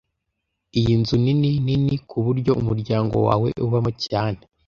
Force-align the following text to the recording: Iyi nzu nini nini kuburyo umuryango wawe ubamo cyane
Iyi 0.79 0.93
nzu 1.01 1.15
nini 1.23 1.51
nini 1.65 1.95
kuburyo 2.09 2.51
umuryango 2.61 3.15
wawe 3.27 3.49
ubamo 3.65 3.91
cyane 4.05 4.39